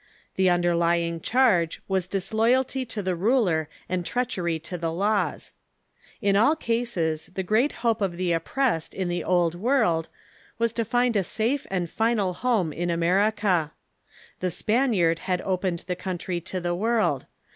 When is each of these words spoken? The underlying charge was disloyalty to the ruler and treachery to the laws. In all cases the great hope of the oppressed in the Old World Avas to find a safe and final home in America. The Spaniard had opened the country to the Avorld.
The 0.35 0.49
underlying 0.49 1.19
charge 1.19 1.79
was 1.87 2.07
disloyalty 2.07 2.85
to 2.87 3.03
the 3.03 3.15
ruler 3.15 3.69
and 3.87 4.03
treachery 4.03 4.57
to 4.57 4.75
the 4.75 4.91
laws. 4.91 5.53
In 6.23 6.35
all 6.35 6.55
cases 6.55 7.29
the 7.35 7.43
great 7.43 7.71
hope 7.85 8.01
of 8.01 8.17
the 8.17 8.31
oppressed 8.31 8.95
in 8.95 9.09
the 9.09 9.23
Old 9.23 9.53
World 9.53 10.09
Avas 10.59 10.73
to 10.73 10.85
find 10.85 11.15
a 11.15 11.21
safe 11.23 11.67
and 11.69 11.87
final 11.87 12.33
home 12.33 12.73
in 12.73 12.89
America. 12.89 13.73
The 14.39 14.49
Spaniard 14.49 15.19
had 15.19 15.39
opened 15.41 15.83
the 15.85 15.95
country 15.95 16.41
to 16.41 16.59
the 16.59 16.75
Avorld. 16.75 17.27